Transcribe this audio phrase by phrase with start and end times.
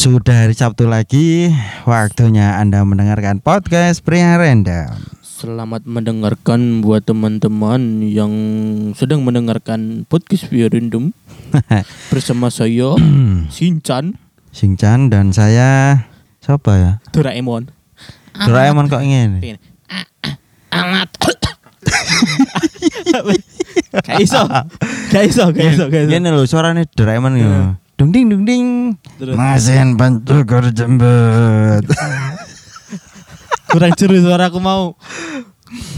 [0.00, 1.52] Sudah hari Sabtu lagi,
[1.84, 4.96] waktunya Anda mendengarkan podcast Pria Random.
[5.20, 8.32] Selamat mendengarkan buat teman-teman yang
[8.96, 11.12] sedang mendengarkan podcast Via Random
[12.16, 12.96] bersama saya
[13.52, 14.16] Shinchan
[14.56, 16.08] Singchan dan saya
[16.40, 16.92] siapa ya?
[17.12, 17.68] Doraemon.
[18.40, 19.44] Doraemon kok ingin?
[20.80, 21.12] Amat.
[24.00, 24.48] Gak iso.
[25.12, 26.12] Gak iso, gak iso, gak iso.
[26.16, 27.76] Ini loh suaranya Doraemon ya.
[28.00, 28.96] Dung ding dung ding.
[29.36, 31.84] Masen bantu kor jembet.
[33.68, 34.96] Kurang jeru suara aku mau.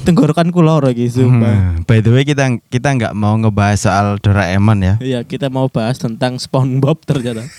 [0.03, 1.79] Tenggorokanku loro iki sumpah.
[1.79, 4.95] Hmm, By the way kita kita nggak mau ngebahas soal Doraemon ya.
[4.99, 7.47] Iya, kita mau bahas tentang SpongeBob ternyata.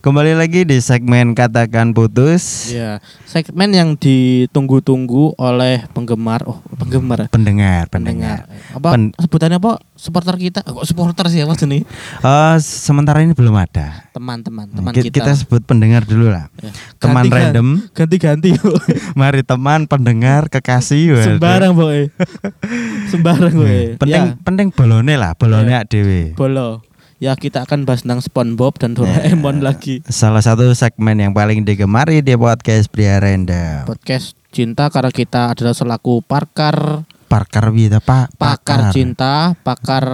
[0.00, 2.72] Kembali lagi di segmen katakan putus.
[2.72, 6.40] Iya, segmen yang ditunggu-tunggu oleh penggemar.
[6.48, 7.28] Oh, penggemar.
[7.28, 8.48] Pendengar, pendengar.
[8.48, 8.72] pendengar.
[8.72, 9.76] Apa Pen- sebutannya apa?
[9.92, 10.64] Supporter kita.
[10.64, 11.84] Kok supporter sih apa nih?
[12.16, 14.08] Eh, sementara ini belum ada.
[14.16, 15.20] Teman-teman, teman Ki- kita.
[15.20, 16.48] kita sebut pendengar dulu lah.
[16.64, 16.72] Ya.
[16.96, 17.68] Teman Ganti- random.
[17.92, 18.50] Ganti-ganti.
[19.20, 21.12] Mari teman, pendengar, kekasih.
[21.36, 22.08] Sembarang boy.
[23.12, 24.00] Sembarang boy.
[24.00, 25.84] Penting Ya, penting bolone lah, bolone Ya.
[25.84, 26.32] dewe.
[26.32, 26.80] bolo.
[27.20, 30.00] Ya kita akan bahas tentang SpongeBob dan Doraemon lagi.
[30.08, 33.84] Salah satu segmen yang paling digemari di podcast Pria Random.
[33.84, 38.40] Podcast cinta karena kita adalah selaku pakar Parkar Wita Pak.
[38.40, 40.04] pakar cinta, pakar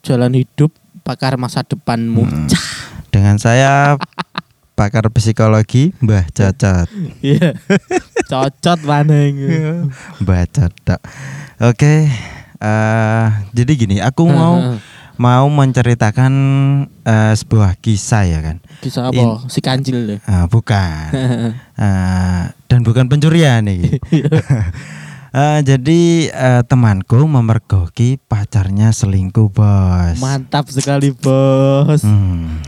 [0.00, 0.72] jalan hidup,
[1.04, 2.24] pakar masa depanmu.
[2.24, 2.48] Hmm.
[3.12, 4.00] Dengan saya
[4.80, 6.88] pakar psikologi Mbah Cocot.
[7.20, 7.60] Iya.
[8.24, 9.36] Cocot maneng.
[10.24, 11.00] Mbah Cocot.
[11.60, 12.08] Oke.
[12.56, 14.80] eh jadi gini, aku mau
[15.14, 16.32] mau menceritakan
[17.02, 18.56] eh, sebuah kisah ya kan.
[18.80, 19.46] Kisah apa?
[19.46, 20.18] Si kancil deh.
[20.24, 21.10] Ah, bukan.
[21.74, 23.98] Eh, dan bukan pencurian nih.
[25.34, 30.22] Eh, jadi eh, temanku memergoki pacarnya selingkuh bos.
[30.22, 32.06] Mantap sekali bos.
[32.06, 32.62] Hmm.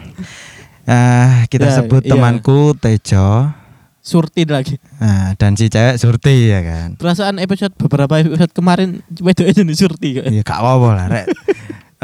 [0.83, 2.11] Eh, kita Ya, sebut iya.
[2.11, 3.55] temanku Tejo
[4.03, 4.83] Surti lagi.
[4.99, 6.99] Nah, dan si cewek Surti ya kan.
[6.99, 10.27] Perasaan episode beberapa episode kemarin wedok aja nih Surti kok.
[10.27, 11.27] Iya gak apa-apa lah rek.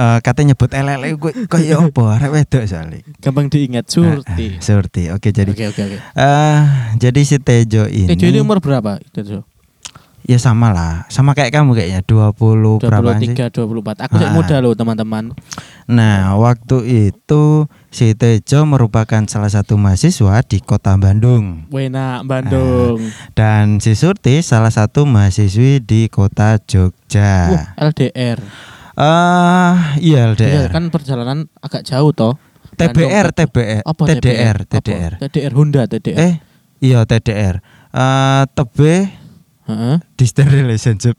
[0.03, 2.99] Eh, katanya nyebut elele gue kayak apa rek wedok soalnya.
[3.23, 4.47] Gampang diingat Surti.
[4.51, 5.03] Ah, Surti.
[5.09, 5.99] Oke jadi Oke oke oke.
[6.13, 6.61] eh
[6.99, 8.99] jadi si Tejo ini Tejo ini umur berapa?
[9.09, 9.47] Tejo.
[10.23, 13.35] ya sama lah, sama kayak kamu kayaknya 20 berapa sih?
[13.35, 14.07] 23, 24.
[14.07, 14.31] Aku Ah.
[14.31, 15.35] muda loh teman-teman.
[15.85, 16.79] Nah, waktu
[17.11, 17.43] itu
[17.89, 23.03] si Tejo merupakan salah satu mahasiswa di Kota Bandung Wena Bandung.
[23.35, 27.51] dan si Surti salah satu mahasiswi di Kota Jogja.
[27.51, 28.39] Wah, LDR.
[28.93, 29.73] Eh,
[30.03, 30.49] iya LDR.
[30.49, 32.37] Iya, kan perjalanan agak jauh toh.
[32.73, 33.49] TBR, Bandung.
[33.53, 34.71] TBR, Apa TDR, Apa?
[34.71, 35.13] TDR.
[35.21, 36.17] TDR Honda, TDR.
[36.19, 36.35] Eh,
[36.81, 37.61] iya TDR.
[37.89, 38.95] Eh, tebe
[39.63, 39.97] Heeh.
[40.15, 41.17] distant relationship.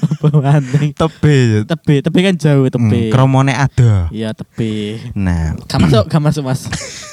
[0.00, 0.92] Apa maneh?
[0.92, 1.36] tebe.
[1.62, 2.88] Tebe, tebe kan jauh tebe.
[2.88, 4.08] Hmm, kromone ada.
[4.08, 5.00] Iya, tebe.
[5.12, 6.64] Nah, Gak masuk, gak masuk, Mas.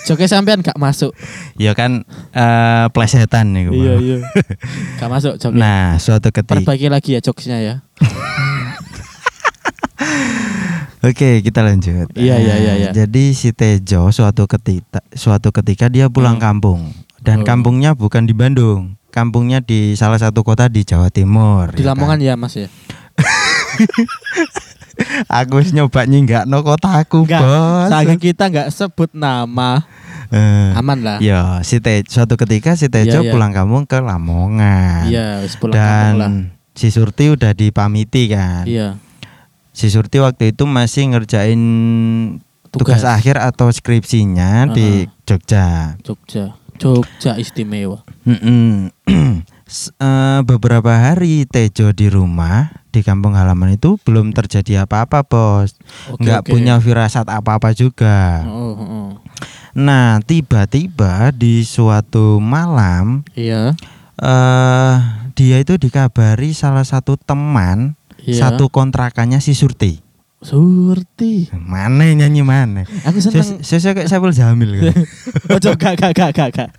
[0.04, 1.12] Joke sampean gak masuk.
[1.60, 4.18] ya kan eh plesetan nih Iya, iya.
[4.96, 5.56] Gak masuk joke.
[5.56, 7.76] Nah, suatu ketika Perbaiki lagi ya jokesnya ya.
[11.00, 12.10] Oke, kita lanjut.
[12.12, 12.90] Iya, iya, iya, Eh, iya.
[12.92, 16.46] Jadi si Tejo suatu ketika suatu ketika dia pulang Hmm.
[16.50, 16.82] kampung
[17.20, 17.46] dan Oh.
[17.46, 18.98] kampungnya bukan di Bandung.
[19.08, 21.70] Kampungnya di salah satu kota di Jawa Timur.
[21.72, 22.28] Di ya Lamongan kan?
[22.28, 22.68] ya, Mas ya.
[25.30, 27.88] Aku nyoba nyinggakno kota aku, Enggak, Bos.
[27.88, 29.86] Sayang kita nggak sebut nama.
[30.28, 31.18] Eh, Aman lah.
[31.18, 33.32] Ya, si Te, suatu ketika si Tejo Iya, iya.
[33.32, 35.06] pulang kampung ke Lamongan.
[35.08, 36.32] Iya, pulang Dan kampung lah.
[36.74, 38.66] si Surti udah dipamiti kan.
[38.66, 38.98] Iya.
[39.78, 41.62] Si Surti waktu itu masih ngerjain
[42.68, 43.06] tugas, Tugas.
[43.06, 45.94] akhir atau skripsinya di Jogja.
[46.02, 46.58] Jogja.
[46.78, 48.02] Jogja istimewa.
[48.26, 48.90] Mm-mm.
[49.68, 55.76] S- eh, beberapa hari Tejo di rumah di kampung halaman itu belum terjadi apa-apa bos,
[56.08, 56.50] Oke, nggak oke.
[56.56, 58.48] punya firasat apa-apa juga.
[58.48, 59.08] Oh, oh, oh.
[59.76, 63.76] Nah tiba-tiba di suatu malam Iya.
[64.18, 64.94] eh
[65.36, 67.97] dia itu dikabari salah satu teman
[68.28, 68.52] Iya.
[68.52, 70.04] satu kontrakannya si Surti.
[70.38, 71.50] Surti.
[71.50, 72.86] Mana nyanyi mana?
[73.10, 73.66] Aku seneng.
[73.66, 75.02] Saya kayak Saiful Jamil kan.
[75.58, 76.70] Ojo gak gak gak gak gak.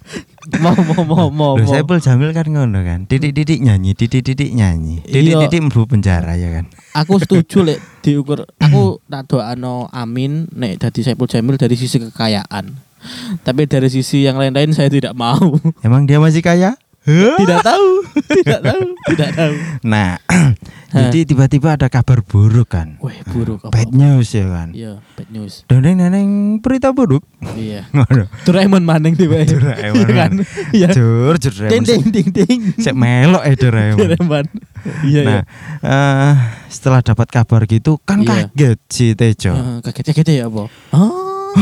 [0.62, 1.52] Mau mau mau mau.
[1.58, 1.66] Loh.
[1.66, 3.10] Saiful Jamil kan ngono kan.
[3.10, 5.02] Didik-didik nyanyi, didik-didik nyanyi.
[5.02, 5.10] Iya.
[5.10, 6.70] Didik-didik mlebu penjara ya kan.
[7.02, 8.46] Aku setuju lek diukur.
[8.62, 12.86] Aku tak doano amin nek dadi Saiful Jamil dari sisi kekayaan.
[13.42, 15.58] Tapi dari sisi yang lain-lain saya tidak mau.
[15.82, 16.78] Emang dia masih kaya?
[17.08, 17.88] Tidak tahu,
[18.37, 19.52] tidak tahu, tidak tahu.
[19.82, 20.20] Nah,
[20.93, 23.00] jadi tiba-tiba ada kabar buruk kan.
[23.00, 23.72] Wih, buruk apa?
[23.72, 24.69] Bad news ya kan.
[24.70, 25.64] Iya, bad news.
[25.64, 26.28] Dendeng neneng
[26.60, 27.25] berita buruk.
[27.56, 27.88] Iya.
[28.46, 30.31] Doraemon maneng tiba Doraemon Iya kan?
[30.70, 30.88] Iya.
[30.93, 32.60] Jur, jur Ding ding ding ding.
[32.76, 33.99] Sek melok eh Doraemon.
[33.99, 34.46] Doraemon.
[35.02, 35.43] Iya, Nah,
[35.82, 36.32] eh,
[36.69, 38.52] setelah dapat kabar gitu kan Iya.
[38.52, 39.52] kaget si Tejo.
[39.52, 39.81] iya.
[39.81, 40.69] Kaget-kaget ya apa?
[40.93, 41.52] Oh.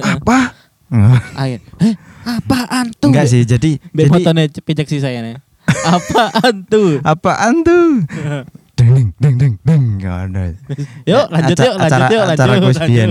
[0.00, 0.56] apa?
[1.42, 1.58] Ayo.
[1.78, 3.10] Eh, apaan tuh?
[3.10, 5.36] Enggak sih, jadi Mbak jadi pijak sih saya nih.
[5.86, 7.02] Apaan tuh?
[7.02, 8.06] apaan tuh?
[8.76, 9.82] Deng deng deng deng deng.
[9.96, 10.42] Nggak ada.
[11.08, 12.36] Yuk lanjut Aca- yuk lanjut acara- yuk lanjut.
[12.36, 13.08] acara lanjut.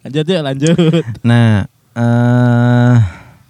[0.00, 0.76] Lanjut yuk lanjut.
[1.22, 1.52] Nah,
[1.92, 2.94] eh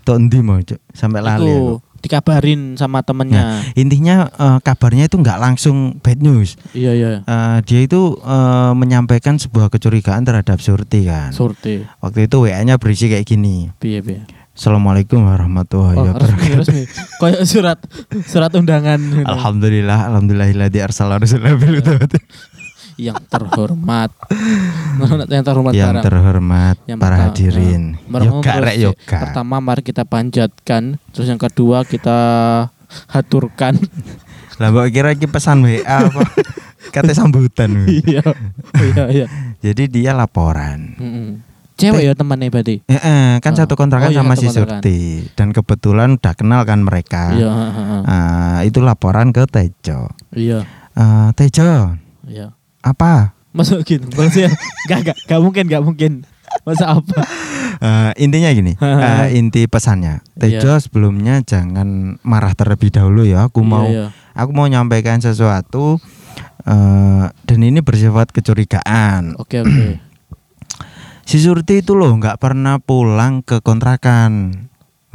[0.02, 0.80] tok endi mau Cuk?
[0.90, 1.46] sampai lali.
[1.46, 1.78] aku.
[1.78, 3.64] Itu dikabarin sama temennya.
[3.72, 6.60] Intinya eh, kabarnya itu nggak langsung bad news.
[6.70, 7.10] Iya iya.
[7.24, 11.32] Eh, dia itu eh, menyampaikan sebuah kecurigaan terhadap Surti kan.
[11.32, 11.80] Surti.
[11.98, 13.72] Waktu itu WA-nya berisi kayak gini.
[13.80, 14.22] Piye piye.
[14.54, 16.62] Assalamualaikum warahmatullahi Oh, wabarakatuh.
[16.62, 16.86] resmi.
[17.18, 17.78] Kayak surat
[18.22, 19.02] surat undangan.
[19.26, 21.98] Alhamdulillah, alhamdulillahilladzi arsala rasulahu bil huda
[22.96, 24.10] Yang terhormat.
[25.26, 26.04] yang terhormat Yang barang.
[26.04, 27.82] terhormat Yang para pertama, hadirin.
[28.06, 28.84] Yoga rek sih.
[28.84, 29.18] yoga.
[29.20, 32.18] Pertama mari kita panjatkan, terus yang kedua kita
[33.08, 33.74] haturkan.
[34.62, 36.22] Lah mbok kira iki pesan WA apa?
[36.94, 37.74] Kata sambutan.
[37.90, 38.22] Iya.
[38.76, 39.26] Iya iya.
[39.60, 40.94] Jadi dia laporan.
[41.74, 42.86] Cewek ya temannya berarti.
[42.86, 43.58] Eh, eh, kan Oh.
[43.58, 44.78] satu kontrakan Oh, iya, sama si kontrakan.
[44.78, 45.00] Surti
[45.34, 47.34] dan kebetulan udah kenal kan mereka.
[47.34, 47.50] Iya.
[48.04, 50.06] Ah, itu laporan ke Tejo.
[50.30, 50.62] Iya.
[50.92, 52.54] Eh, Tejo, Iya.
[52.84, 53.32] Apa?
[53.56, 54.04] Masuk gitu.
[54.12, 54.52] Maksudnya
[54.84, 56.12] enggak enggak enggak mungkin enggak mungkin.
[56.68, 57.18] Masa apa?
[57.82, 58.78] Eh, intinya gini,
[59.08, 60.22] eh, inti pesannya.
[60.38, 63.48] Tejo sebelumnya jangan marah terlebih dahulu ya.
[63.50, 64.36] Aku mau Iya, iya.
[64.36, 65.98] aku mau nyampaikan sesuatu
[66.62, 69.34] eh, dan ini bersifat kecurigaan.
[69.40, 69.86] Oke oke.
[71.24, 74.52] Si Surti itu loh nggak pernah pulang ke kontrakan.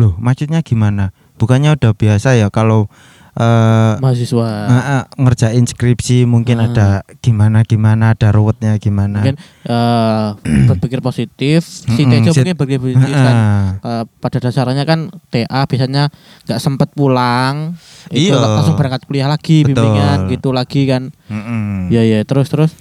[0.02, 1.14] Loh, maksudnya gimana?
[1.38, 2.90] Bukannya udah biasa ya kalau
[3.32, 4.50] eh Mahasiswa.
[4.66, 6.66] eh, eh, ngerjain skripsi mungkin Ah.
[6.66, 6.88] ada
[7.18, 9.22] gimana gimana ada ruwetnya gimana.
[9.22, 10.28] Mungkin eh,
[10.70, 11.62] berpikir positif.
[11.62, 13.36] Si Tejo mungkin berpikir positif kan.
[13.78, 16.10] Eh, pada dasarnya kan TA biasanya
[16.44, 17.78] nggak sempat pulang
[18.10, 18.40] itu Iya.
[18.40, 19.78] langsung berangkat kuliah lagi Betul.
[19.78, 21.90] bimbingan gitu lagi kan Mm-mm.
[21.90, 22.74] ya ya terus terus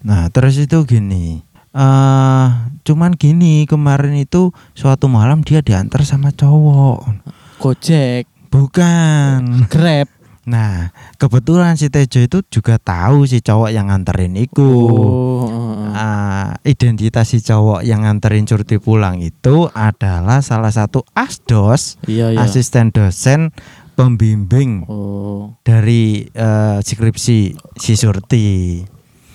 [0.00, 1.40] Nah, terus itu gini.
[1.72, 2.46] eh
[2.82, 7.08] cuman gini, kemarin itu suatu malam dia diantar sama cowok.
[7.56, 9.66] gojek Bukan.
[9.66, 10.06] grab
[10.44, 14.72] Nah, kebetulan si Tejo itu juga tahu si cowok yang nganterin iku.
[14.92, 15.88] oh.
[15.94, 22.44] Ah, identitas si cowok yang nganterin Surti pulang itu adalah salah satu asdos, iya iya
[22.44, 23.54] asisten dosen
[23.94, 27.38] pembimbing oh dari eh, skripsi
[27.78, 28.82] si Surti.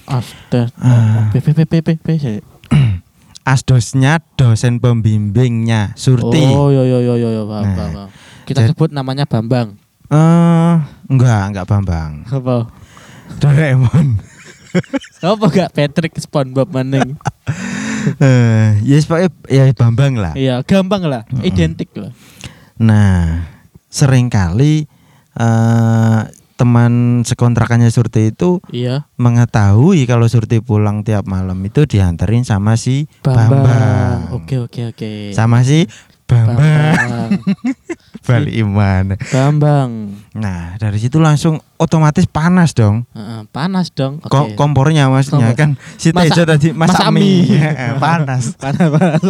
[0.06, 1.30] Astaga, Ah.
[1.34, 1.98] PPPPP
[3.50, 6.44] Asdosnya dosen pembimbingnya Surti.
[6.54, 8.10] Oh, yo yo yo yo yo, paham, Nah, paham.
[8.50, 9.78] Kita jad- sebut namanya Bambang.
[10.10, 10.74] Eh,
[11.06, 12.26] enggak, enggak Bambang.
[12.26, 12.66] Apa?
[13.38, 14.18] Doraemon.
[15.22, 17.14] Apa gak Patrick SpongeBob maning?
[18.00, 20.32] Eh, ya pokoknya ya Bambang lah.
[20.34, 21.44] Iya, gampang lah, Mm-mm.
[21.44, 22.16] identik lah.
[22.80, 23.44] Nah,
[23.86, 24.88] sering kali
[25.36, 26.20] eh
[26.56, 33.12] teman sekontrakannya Surti itu Iya, mengetahui kalau Surti pulang tiap malam itu dianterin sama si
[33.20, 33.68] Bambang.
[33.68, 34.20] Bambang.
[34.34, 35.12] Oke oke oke.
[35.32, 35.84] Sama si
[36.24, 36.56] Bambang.
[36.56, 37.30] Bambang.
[38.30, 39.06] Bali Iman.
[39.30, 39.92] Bambang.
[40.32, 43.04] Nah, dari situ langsung otomatis panas dong.
[43.12, 44.20] Heeh, panas dong.
[44.20, 44.30] Oke.
[44.30, 45.58] Ko- kompornya maksudnya Kompor.
[45.58, 47.22] kan si Masa- Tejo tadi masak masa mie.
[47.44, 47.58] mie.
[47.66, 48.44] Heeh, panas.
[48.62, 49.22] panas panas.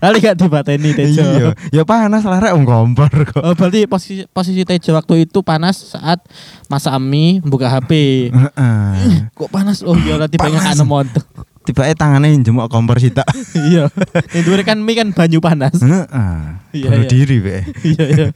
[0.00, 1.22] Kali gak dibateni Tejo.
[1.22, 3.40] Iya, ya panas lah rek kompor kok.
[3.40, 6.18] Oh, berarti posisi posisi Tejo waktu itu panas saat
[6.66, 7.90] masak mie buka HP.
[8.30, 8.92] Heeh.
[9.38, 9.80] Kok panas?
[9.82, 11.24] Oh iya nanti pengen anu montok.
[11.60, 13.28] Tiba tangannya jemuk kompor sitak.
[13.70, 13.92] Iya.
[14.32, 15.76] Yang dulu kan mie kan banyu panas.
[15.76, 17.10] Iya, Bunuh iya.
[17.10, 17.56] diri be.
[17.92, 18.26] Iya iya.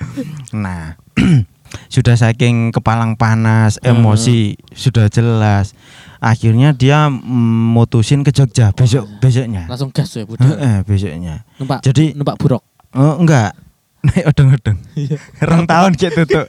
[0.53, 1.01] Nah,
[1.95, 3.97] sudah saking kepalang panas, Hmm.
[3.97, 5.73] emosi sudah jelas.
[6.21, 9.69] Akhirnya dia mutusin ke Jogja besok besoknya.
[9.69, 10.57] Langsung gas ya budal.
[10.57, 11.45] Heeh, besoknya.
[11.61, 12.63] Numpak Jadi numpak buruk.
[12.93, 13.53] oh enggak.
[14.05, 14.79] Naik odong-odong.
[14.97, 15.17] Iya.
[15.65, 16.47] Tahun kayak tutup.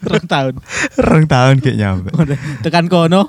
[0.00, 0.54] Rong tahun.
[0.96, 2.08] Rong tahun kayak nyampe.
[2.62, 3.28] Tekan kono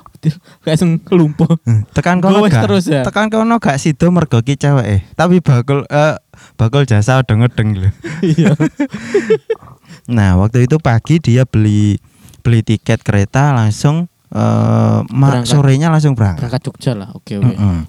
[0.62, 1.50] kayak sing lumpuh.
[1.92, 2.64] Tekan kono gak.
[2.64, 3.04] terus ya?
[3.04, 5.00] Tekan kono gak sido mergo ki cewek eh.
[5.12, 6.16] Tapi bakul eh
[6.54, 7.90] bakul jasa odong-odong lho.
[8.22, 8.54] Iya.
[10.04, 11.96] Nah, waktu itu pagi dia beli
[12.44, 15.48] beli tiket kereta langsung eh Berangkat.
[15.48, 16.44] sorenya langsung berangkat.
[16.44, 17.08] Berangkat Jogja lah.
[17.16, 17.48] Oke oke.
[17.48, 17.88] Mm-mm.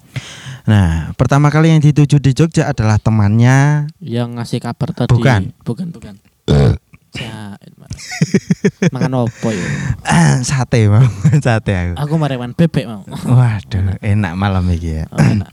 [0.66, 3.86] Nah, pertama kali yang dituju di Jogja adalah temannya.
[4.00, 5.12] Yang ngasih kabar tadi.
[5.12, 5.52] Bukan.
[5.60, 6.14] Bukan bukan.
[7.76, 7.94] Mas.
[8.94, 9.66] Makan opo ya?
[10.42, 11.04] sate mau,
[11.44, 11.92] sate aku.
[11.96, 13.02] Aku marewan bebek mau.
[13.06, 15.04] Waduh, enak malam iki ya.
[15.08, 15.50] Oh, enak.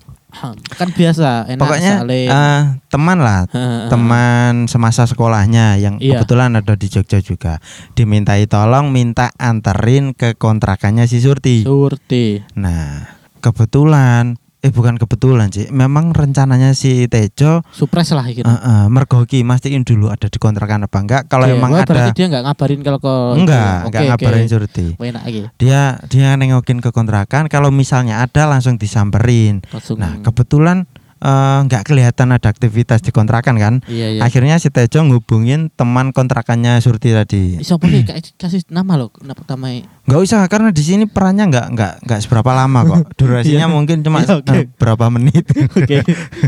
[0.74, 2.25] kan biasa enak Pokoknya saling.
[2.25, 3.46] eh, teman lah,
[3.86, 6.17] teman semasa sekolahnya yang Iya.
[6.17, 7.62] kebetulan ada di Jogja juga.
[7.93, 11.62] Dimintai tolong minta anterin ke kontrakannya si Surti.
[11.62, 12.41] Surti.
[12.58, 13.13] Nah,
[13.46, 18.48] kebetulan eh bukan kebetulan sih, memang rencananya si Tejo Supres lah gitu.
[18.48, 21.22] eh, eh, mergoki mastiin dulu ada di kontrakan apa enggak.
[21.27, 24.10] Kalau Oke, emang wah, ada dia nggak ngabarin kalau ke enggak, Oke, enggak oke.
[24.15, 24.86] ngabarin Surti.
[24.96, 25.41] Enak lagi.
[25.60, 29.60] Dia dia nengokin ke kontrakan, kalau misalnya ada langsung disamperin.
[29.67, 30.88] Langsung Nah, kebetulan
[31.24, 33.74] eh, nggak kelihatan ada aktivitas di kontrakan kan.
[33.88, 34.22] Iya iya.
[34.22, 37.58] Akhirnya si Tejo ngubungin teman kontrakannya Surti tadi.
[37.58, 38.03] Iso boleh
[38.36, 39.72] kasih- nama lo, nama pertama
[40.03, 43.01] Nggak usah karena di sini perannya nggak nggak nggak seberapa lama kok.
[43.20, 43.72] Durasinya Iya.
[43.72, 44.51] mungkin cuma Iya, oke.
[44.51, 45.48] eh, berapa menit.
[45.80, 45.98] Oke.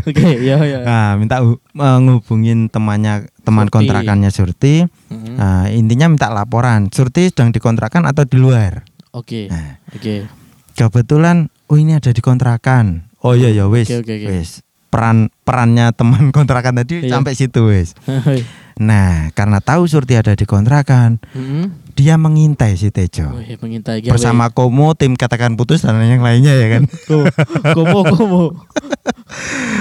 [0.04, 0.80] Oke, ya ya.
[0.84, 1.54] Nah, minta eh,
[2.02, 3.76] ngubungin temannya teman Surti.
[3.80, 4.84] kontrakannya Surti.
[5.08, 5.40] Mhm.
[5.40, 6.92] Nah, intinya minta laporan.
[6.92, 8.84] Surti sedang di kontrakan atau di luar.
[9.14, 9.48] Oke.
[9.48, 10.28] Nah, Oke.
[10.74, 13.08] kebetulan oh ini ada di kontrakan.
[13.22, 13.88] Oh iya ya wis.
[13.88, 14.28] Oke.
[14.28, 14.65] Wis.
[14.96, 17.20] Peran perannya teman kontrakan tadi Iya.
[17.20, 17.92] sampai situ wis.
[18.76, 21.96] Nah, karena tahu Surti ada di kontrakan, Mhm.
[21.96, 23.32] dia mengintai si Tejo.
[23.32, 24.12] Wih, mengintai gawe.
[24.12, 26.84] Bersama Komo, tim katakan putus dan yang lainnya ya kan.
[27.08, 27.24] Ko-
[27.72, 28.44] komo komo.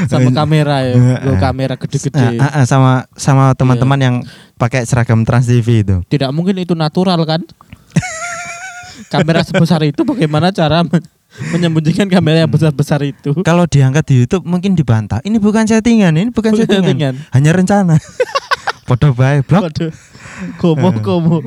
[0.06, 0.94] Sama kamera ya.
[1.20, 2.38] Go kamera gede-gede.
[2.38, 4.16] Ah, ah, sama sama teman-teman yang
[4.54, 5.98] pakai seragam Trans TV itu.
[6.06, 7.42] Tidak mungkin itu natural kan?
[9.10, 10.86] kamera sebesar itu bagaimana cara
[11.50, 13.34] menyembunyikan kamera yang besar-besar itu?
[13.42, 15.18] Kalau diangkat di YouTube mungkin dibantah.
[15.20, 16.84] Ini bukan settingan, ini bukan, Bukan settingan.
[16.84, 17.14] settingan.
[17.30, 17.96] Hanya rencana.
[18.88, 19.72] Podo bae blok.
[20.56, 21.40] Komo komo.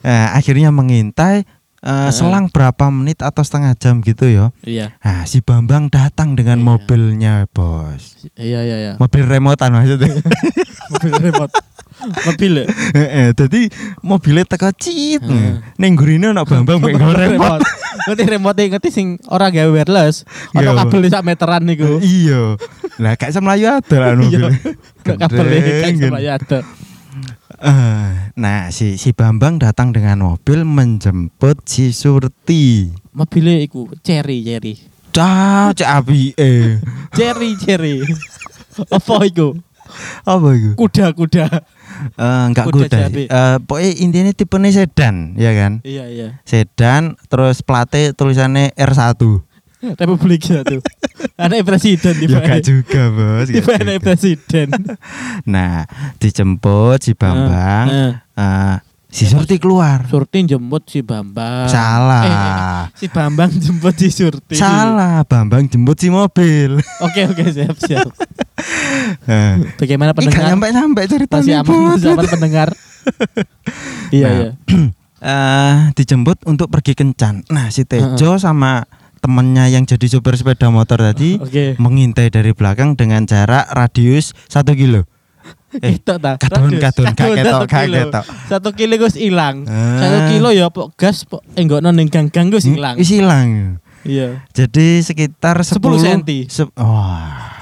[0.00, 1.44] Nah, akhirnya mengintai
[1.80, 4.48] eh, selang berapa menit atau setengah jam gitu ya.
[4.64, 4.96] Iya.
[5.00, 6.64] Nah, si Bambang datang dengan Iya.
[6.64, 8.24] mobilnya, Bos.
[8.34, 8.92] Iya iya iya.
[8.96, 10.08] Mobil remotan maksudnya.
[10.92, 11.52] Mobil remote.
[12.00, 12.64] Mobil ya?
[12.96, 13.68] Heeh, Jadi
[14.00, 15.20] mobilnya teko cit.
[15.20, 15.60] Heeh.
[15.76, 17.60] Ning gurine ana Bambang mek remote.
[18.08, 20.24] Ngerti remote ngerti sing ora gawe wireless.
[20.52, 20.88] Iya, Pak.
[20.88, 22.00] kabel sak meteran niku.
[22.00, 22.56] Iya.
[22.96, 24.18] Lah gak iso mlayu ada lah Iya.
[24.18, 24.42] mobil.
[25.04, 25.96] Gak kabel Gendeng.
[26.08, 26.58] sama ada.
[27.60, 32.88] Eh, nah si si Bambang datang dengan mobil menjemput si Surti.
[33.12, 34.80] Mobilnya iku cherry cherry.
[35.10, 36.80] Cah, cek api eh.
[37.12, 38.00] Cherry cherry.
[38.88, 39.58] Apa iku?
[40.22, 40.72] Apa itu?
[40.72, 41.46] Kuda kuda.
[42.16, 42.98] Eh, enggak Kuda kuda.
[43.06, 43.22] cabe.
[43.24, 45.72] Eh, pokoknya intinya tipenya sedan, ya kan?
[45.82, 46.28] Iya iya.
[46.42, 49.20] Sedan, terus plate tulisannya R1.
[50.00, 50.84] Republik satu.
[51.36, 53.48] Anak presiden di Ya gak juga, Bos.
[53.48, 54.68] Tiba anak presiden.
[55.48, 55.88] Nah,
[56.20, 58.76] dijemput si Bambang, Eh, eh,
[59.10, 60.06] si Surti keluar.
[60.06, 61.66] Surti jemput si Bambang.
[61.66, 62.22] Salah.
[62.22, 64.54] Eh, eh, si Bambang jemput si Surti.
[64.54, 66.78] Salah, Bambang jemput si mobil.
[67.02, 68.10] Oke oke siap siap.
[69.24, 70.52] Eh, Bagaimana pendengar?
[70.52, 71.64] nyampe-nyampe ceritanya.
[71.64, 72.68] Masih aman, aman pendengar.
[74.12, 74.50] Iya Nah, iya.
[75.32, 77.48] eh dijemput untuk pergi kencan.
[77.48, 78.84] Nah, si Tejo sama
[79.20, 81.76] temennya yang jadi supir sepeda motor tadi Oke.
[81.76, 85.04] mengintai dari belakang dengan jarak radius satu kilo.
[85.72, 86.34] Eh, Itu ta.
[86.34, 86.82] kadon, Radius.
[86.82, 88.94] kadon, gak Kadon ketok, satu kilo.
[88.96, 89.62] gus hilang.
[89.64, 89.98] Ah.
[89.98, 92.94] Satu kilo ya pok gas pok enggak ning gang-gang gus Hmm, hilang.
[92.96, 93.48] Wis hilang.
[94.00, 94.42] Iya.
[94.50, 96.38] Jadi sekitar 10, 10 senti.
[96.46, 97.60] se- Wah,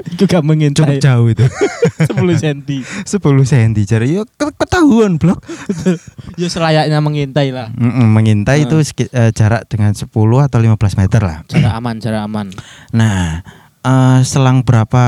[0.00, 0.96] Itu gak cukup mengintai.
[0.96, 1.44] jauh itu.
[2.08, 2.80] 10 senti.
[2.80, 5.44] 10 senti jadi ke- ketahuan blok.
[6.40, 7.68] Ya selayaknya mengintai lah.
[7.70, 8.64] Mm-mm, mengintai Ah.
[8.64, 10.08] itu eh, jarak dengan 10
[10.40, 11.44] atau 15 meter lah.
[11.44, 12.46] Jarak aman, jarak aman.
[12.96, 13.44] Nah,
[13.80, 15.02] eh, selang berapa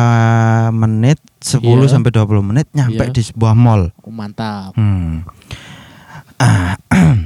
[0.71, 1.91] menit 10 Iya.
[1.91, 3.13] sampai 20 menit nyampe Iya.
[3.13, 3.91] di sebuah mall.
[3.99, 4.73] Oh, mantap.
[4.75, 5.27] Hmm.
[6.37, 6.75] Ah,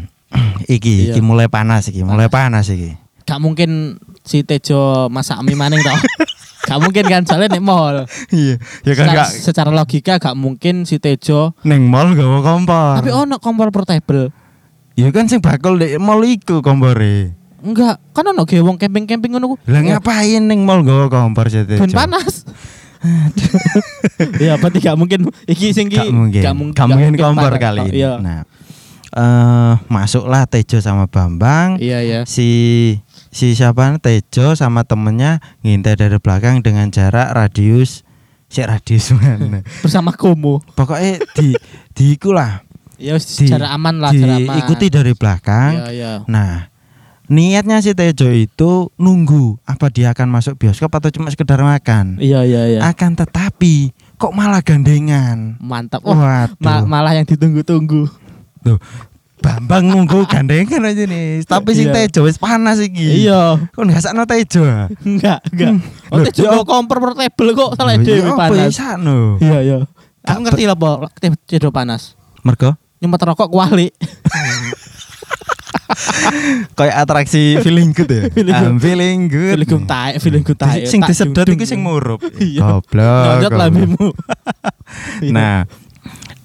[0.68, 1.12] iki, Iya.
[1.12, 2.96] iki mulai panas iki, mulai panas iki.
[3.22, 5.98] Gak mungkin si Tejo masak mie maning toh.
[6.68, 8.06] gak mungkin kan soalnya nek mall.
[8.28, 12.94] Iya, ya kan Secara, gak secara logika gak mungkin si Tejo neng mall gawa kompor.
[12.98, 14.30] tapi ono kompor portable.
[14.94, 17.36] Ya kan sing bakal di mall iku kompore.
[17.66, 19.56] Enggak, kan ono ge wong camping-camping ngono ku.
[19.66, 22.46] Lah Ya, ngapain neng mall gawa kompor sih Ben panas.
[24.38, 26.42] Iya, berarti gak mungkin iki sing ki Gak mungkin.
[26.42, 27.61] gak mungkin, Gak mungkin kompor panas.
[27.61, 27.96] kali Oh, ini.
[27.96, 28.12] Iya.
[28.18, 28.40] Nah,
[29.08, 31.76] eh masuklah Tejo sama Bambang.
[31.78, 32.20] Iya, iya.
[32.25, 32.49] Si
[33.28, 38.02] si siapa Tejo sama temennya ngintai dari belakang dengan jarak radius
[38.46, 39.61] si radius mana.
[39.82, 40.62] Bersama Komo.
[40.73, 41.54] Pokoknya di
[41.92, 42.62] di iku lah.
[42.96, 44.54] Ya Di- jarak aman lah, jarak aman.
[44.56, 45.73] Diikuti dari belakang.
[45.76, 46.12] Iya, iya.
[46.25, 46.73] Nah,
[47.26, 52.16] niatnya si Tejo itu nunggu apa dia akan masuk bioskop atau cuma sekedar makan.
[52.16, 52.80] Iya, iya, iya.
[52.83, 55.59] Akan tetapi kok malah gandengan.
[55.59, 56.02] Mantap.
[56.02, 56.56] Oh, Waduh.
[56.59, 58.09] ma- malah yang ditunggu-tunggu.
[58.61, 58.78] Tuh,
[59.37, 61.45] Bambang nunggu gandengan aja nih.
[61.45, 61.92] Tapi si Iya.
[62.09, 63.23] Tejo wis panas iki.
[63.23, 63.68] Iya.
[63.68, 64.64] Kok nggak sakno Tejo?
[65.04, 65.73] Enggak, enggak.
[66.09, 68.73] Oh, Loh, Tejo kok kompor portable kok salah dhewe ya apa ya panas.
[68.73, 69.18] sakno?
[69.38, 69.78] Iya, iya.
[70.26, 71.23] Aku ngerti lah, Pak.
[71.47, 72.18] Tejo panas.
[72.42, 73.92] Mergo Nyemot rokok kuali.
[76.76, 78.22] Kayak atraksi feeling good ya.
[78.36, 78.68] Feeling good.
[78.68, 79.54] I'm feeling good.
[79.56, 80.84] Feeling good taek, feeling good taek.
[80.88, 82.20] Sing disedot iku sing murup.
[82.36, 82.78] Iya.
[82.78, 83.24] Goblok.
[83.40, 84.06] Nyodot lambemu.
[85.34, 85.66] Nah,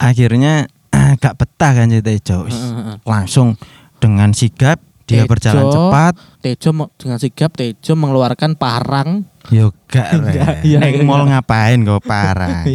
[0.02, 2.50] akhirnya ah, gak betah kan si Tejo.
[3.06, 3.54] Langsung
[4.02, 5.30] dengan sigap dia Tejo.
[5.30, 6.14] berjalan cepat.
[6.42, 9.30] Tejo dengan sigap Tejo mengeluarkan parang.
[9.54, 10.22] Yo gak
[10.62, 11.06] iya, Neng iya.
[11.06, 12.66] mall ngapain go parang.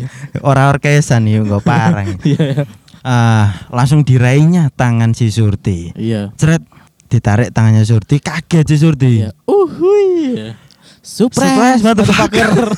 [0.42, 2.14] Ora orkesan yo go parang.
[2.23, 2.66] Iya,
[3.07, 5.95] Ah, langsung diraihnya tangan si Surti.
[5.95, 6.35] Iya.
[6.35, 6.67] Cret
[7.07, 9.23] ditarik tangannya Surti, kaget si Surti.
[9.23, 9.31] Iya.
[9.47, 10.51] Uhuy.
[10.99, 12.51] Surprise, Surprise, motherfucker.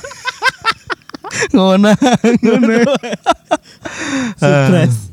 [1.48, 1.92] ngono
[2.38, 2.76] ngono
[4.34, 5.12] Surprise.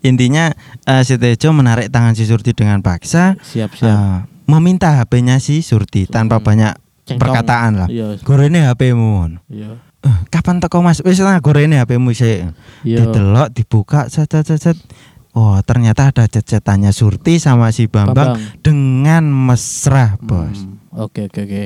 [0.00, 0.50] intinya
[0.84, 3.86] eh, si Tejo menarik tangan si Surti dengan paksa siap siap.
[3.86, 6.44] eh, meminta HP-nya si Surti tanpa Hmm.
[6.44, 6.72] banyak
[7.04, 7.20] Cengcong.
[7.20, 8.18] perkataan lah Iya.
[8.20, 9.78] gorene HP-mu Iya.
[10.28, 12.44] Kapan teko Mas wis lah gorene HP-mu sih
[12.82, 13.08] Iya.
[13.08, 14.78] didelok dibuka set set set, set.
[15.32, 18.60] Oh ternyata ada cecetannya Surti sama si Bambang, Bambang.
[18.60, 20.54] dengan mesra bos.
[20.54, 21.64] Hmm, Oke oke oke.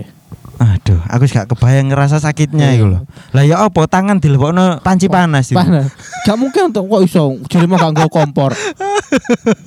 [0.59, 2.77] Aduh, aku gak kebayang ngerasa sakitnya Iya.
[2.77, 3.03] itu loh.
[3.31, 5.55] Lah ya apa tangan dilebokno panci panas itu.
[5.55, 5.93] Panas.
[6.25, 8.57] Gak mungkin untuk kok iso jadi mau gak kompor.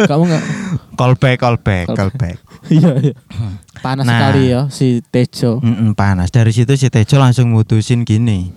[0.02, 0.44] Kamu gak
[0.94, 1.96] Callback, callback, Callback.
[1.96, 2.38] callback.
[2.68, 3.14] Iya iya.
[3.80, 4.14] Panas Nah.
[4.14, 5.58] sekali ya si Tejo.
[5.62, 6.30] Mm-mm, panas.
[6.30, 8.52] Dari situ si Tejo langsung mutusin gini.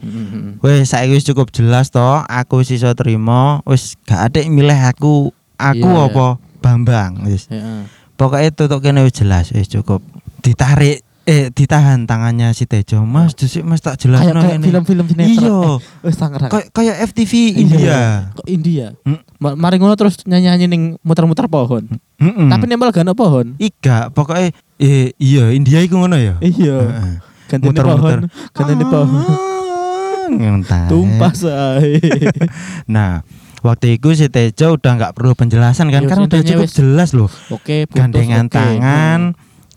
[0.61, 5.31] Wes saiki wis cukup jelas toh, aku sisa terima, wis gak ada yang milih aku,
[5.55, 6.27] aku Iya, apa
[6.59, 7.47] Bambang wis.
[7.49, 7.85] Ya.
[8.17, 10.01] Pokoknya tutup kene wis jelas, wis cukup.
[10.41, 13.01] Ditarik eh ditahan tangannya si Tejo.
[13.03, 15.33] Mas, dhisik Mas tak jelas Kayak kayak film-film sinetron.
[15.33, 15.59] Iya.
[16.05, 16.15] Eh.
[16.47, 17.33] Kayak kayak FTV.
[17.57, 18.01] India.
[18.33, 18.87] Kok India?
[19.03, 19.21] Hmm.
[19.39, 21.89] Ma- Mari ngono terus nyanyi-nyanyi ning muter-muter pohon.
[22.21, 22.49] Mm-mm.
[22.49, 23.57] Tapi nempel gak pohon.
[23.57, 26.37] Iga, pokoknya eh, iya India iku ngono ya.
[26.39, 26.77] Iya.
[27.49, 28.29] Ganti Muter-muter.
[28.29, 28.53] pohon.
[28.53, 29.25] Ganti pohon.
[29.25, 30.89] Ah, ngentai.
[30.89, 32.01] Tumpah say.
[32.95, 33.25] Nah,
[33.61, 37.11] waktu itu si Tejo udah nggak perlu penjelasan kan, Iya, karena udah cukup wis- jelas
[37.13, 37.29] loh.
[37.49, 38.53] Oke, putus, Gandengan oke.
[38.53, 39.21] tangan,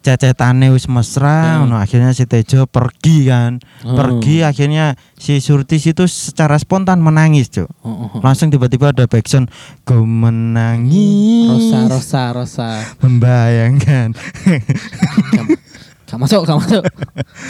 [0.07, 1.67] cecetane wis mesra, Hmm.
[1.67, 1.75] ngono.
[1.83, 3.59] akhirnya si Tejo pergi kan.
[3.83, 3.99] Hmm.
[3.99, 7.67] Pergi akhirnya si Surtis itu secara spontan menangis, Cuk.
[7.83, 8.19] Oh, oh.
[8.23, 9.51] Langsung tiba-tiba ada backsound
[9.83, 12.69] Kau menangis Rosa, Rosa, Rosa.
[13.03, 14.15] Membayangkan
[16.07, 16.83] Gak masuk, gak masuk.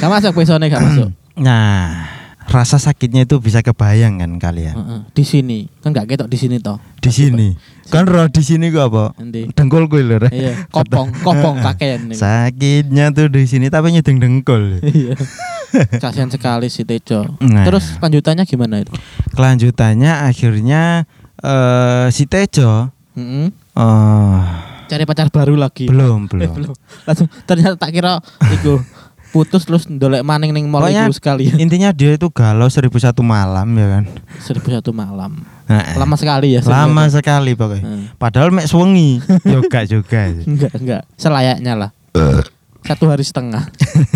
[0.02, 1.10] Gak masuk besoknya gak masuk.
[1.38, 2.17] Nah
[2.48, 5.00] Rasa sakitnya itu bisa kebayang kan kalian Heeh.
[5.12, 6.80] Di sini kan gak ketok di sini toh.
[6.98, 7.52] Di sini
[7.88, 9.04] Kan roh di sini gua apa?
[9.16, 9.48] Nanti.
[9.48, 10.20] Dengkul gue lho.
[10.28, 12.12] Iya, kopong, kopong kakean.
[12.12, 14.80] Sakitnya tuh di sini tapi nyedeng dengkul.
[14.84, 15.16] Iya.
[15.94, 17.24] Kasihan sekali si Tejo.
[17.40, 17.64] Nah.
[17.64, 18.92] Terus lanjutannya gimana itu?
[19.32, 21.04] Kelanjutannya akhirnya
[21.38, 23.52] eh si Tejo Mm-mm.
[23.74, 24.40] eh
[24.88, 25.84] Cari pacar baru lagi.
[25.86, 26.54] belum Eh, belum.
[26.54, 26.76] belum.
[27.04, 28.80] Langsung ternyata tak kira iku
[29.30, 31.52] putus terus ndolek maning ning mall iku sekali.
[31.58, 34.04] Intinya dia itu galau seribu satu malam ya kan.
[34.40, 35.44] Seribu satu malam.
[35.68, 36.64] Nah, Lama sekali ya.
[36.64, 37.84] lama sekali pokoknya.
[37.84, 38.04] Hmm.
[38.16, 39.20] Padahal mek suwengi
[39.54, 40.32] juga juga.
[40.32, 41.02] Enggak, enggak.
[41.16, 41.90] Selayaknya lah.
[42.88, 43.68] Satu hari setengah.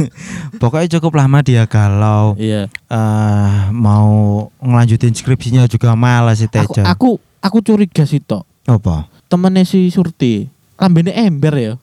[0.64, 2.40] Pokoknya cukup lama dia galau.
[2.40, 2.72] Iya.
[2.88, 6.82] eh mau ngelanjutin skripsinya juga malas si Aku, Tejo.
[6.88, 7.10] aku
[7.44, 8.48] aku curiga sih tok.
[8.64, 9.12] Apa?
[9.28, 10.48] Temennya si Surti.
[10.82, 11.74] Lambene ember ya.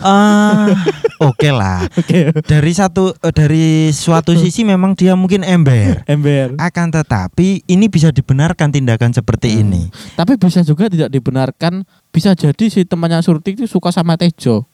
[0.00, 0.72] Ah,
[1.20, 1.84] oke lah.
[2.00, 2.32] Oke.
[2.40, 6.00] Dari satu eh, dari suatu sisi memang dia mungkin ember.
[6.08, 6.56] Ember.
[6.56, 9.60] Akan tetapi ini bisa dibenarkan tindakan seperti Hmm.
[9.62, 9.82] ini.
[10.14, 11.84] Tapi bisa juga tidak dibenarkan.
[12.08, 14.64] Bisa jadi si temannya Surti itu suka sama Tejo.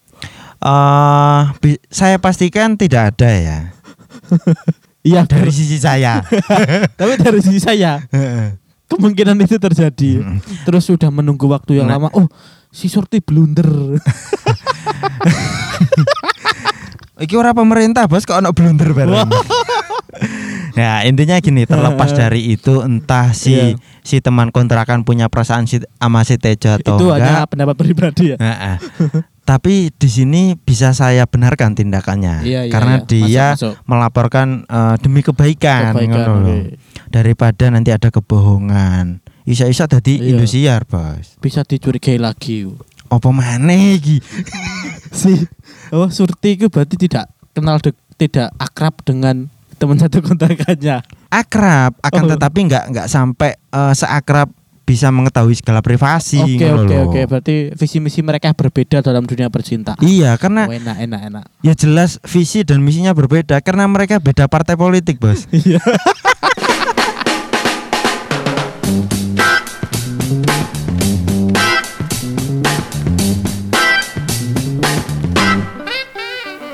[0.57, 3.59] eh bi- saya pastikan tidak ada ya
[5.05, 6.23] Iya dari sisi saya.
[7.01, 8.01] Tapi dari sisi saya
[8.95, 10.11] kemungkinan itu terjadi.
[10.21, 10.39] Mm.
[10.63, 11.99] Terus sudah menunggu waktu yang Nah.
[11.99, 12.09] lama.
[12.13, 12.31] Oh,
[12.69, 13.99] si Surti blunder.
[17.17, 19.31] Iki ora pemerintah bos kok ono blunder bareng.
[20.75, 23.79] Ya intinya gini terlepas dari itu entah si Iya.
[24.01, 27.23] si teman kontrakan punya perasaan si sama si Tejo atau itu enggak.
[27.23, 28.37] hanya pendapat pribadi ya.
[29.45, 33.05] Tapi di sini bisa saya benarkan tindakannya Iya, iya, karena iya.
[33.05, 33.87] dia Masuk, masuk.
[33.87, 36.27] melaporkan eh, demi kebaikan, Kebaikan.
[37.15, 39.23] Daripada nanti ada kebohongan.
[39.45, 40.35] Isa-isa tadi Iya.
[40.35, 41.39] Indosiar, Bos.
[41.39, 42.67] Bisa dicurigai lagi.
[43.07, 44.19] Apa maneh iki?
[45.15, 45.47] si
[45.89, 49.47] oh Surti itu berarti tidak kenal dek- tidak akrab dengan
[49.77, 51.07] teman satu kontrakannya.
[51.29, 52.31] Akrab, akan Oh.
[52.33, 54.51] tetapi nggak nggak sampai eh, seakrab
[54.85, 59.97] bisa mengetahui segala privasi Oke oke oke berarti visi misi mereka berbeda dalam dunia percintaan.
[59.99, 61.45] Iya, karena Oh, enak enak enak.
[61.61, 65.47] ya jelas visi dan misinya berbeda karena mereka beda partai politik, Bos.
[65.51, 65.81] Iya.